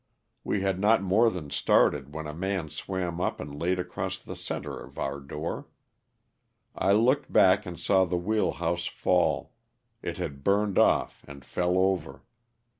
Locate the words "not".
0.79-1.03